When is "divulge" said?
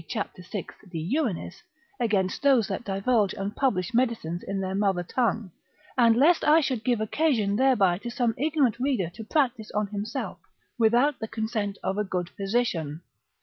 2.83-3.35